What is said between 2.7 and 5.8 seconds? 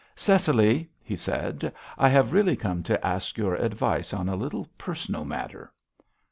to ask your advice on a little personal matter."